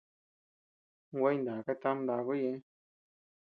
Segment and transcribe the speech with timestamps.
[1.13, 2.59] Gua jinaka tama ndakuu ñeʼe.